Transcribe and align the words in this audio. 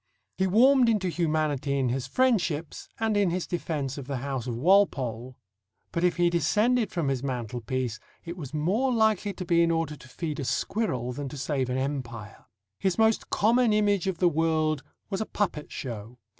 He 0.35 0.47
warmed 0.47 0.89
into 0.89 1.09
humanity 1.09 1.77
in 1.77 1.89
his 1.89 2.07
friendships 2.07 2.89
and 2.99 3.15
in 3.15 3.29
his 3.29 3.45
defence 3.45 3.99
of 3.99 4.07
the 4.07 4.17
house 4.17 4.47
of 4.47 4.55
Walpole; 4.57 5.37
but 5.91 6.03
if 6.03 6.15
he 6.17 6.27
descended 6.31 6.91
from 6.91 7.07
his 7.07 7.21
mantelpiece, 7.21 7.99
it 8.25 8.35
was 8.35 8.51
more 8.51 8.91
likely 8.91 9.31
to 9.33 9.45
be 9.45 9.61
in 9.61 9.69
order 9.69 9.95
to 9.95 10.07
feed 10.09 10.39
a 10.39 10.43
squirrel 10.43 11.13
than 11.13 11.29
to 11.29 11.37
save 11.37 11.69
an 11.69 11.77
empire. 11.77 12.45
His 12.79 12.97
most 12.97 13.29
common 13.29 13.73
image 13.73 14.07
of 14.07 14.17
the 14.17 14.27
world 14.27 14.81
was 15.11 15.21
a 15.21 15.27
puppet 15.27 15.71
show. 15.71 16.17